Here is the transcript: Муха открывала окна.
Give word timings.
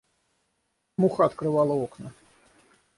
Муха 0.99 1.25
открывала 1.27 1.73
окна. 1.75 2.11